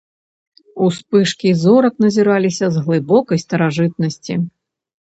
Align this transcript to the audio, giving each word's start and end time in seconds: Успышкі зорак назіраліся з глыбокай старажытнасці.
Успышкі 0.85 1.49
зорак 1.65 1.95
назіраліся 2.07 2.65
з 2.79 2.85
глыбокай 2.87 3.37
старажытнасці. 3.47 4.33